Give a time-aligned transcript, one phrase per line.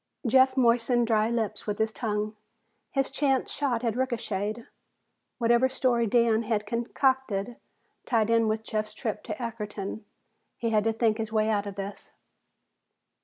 [0.25, 2.35] Jeff moistened dry lips with his tongue.
[2.89, 4.65] His chance shot had ricocheted;
[5.37, 7.57] whatever story Dan had concocted
[8.07, 10.03] tied in with Jeff's trip to Ackerton.
[10.57, 12.13] He had to think his way out of this.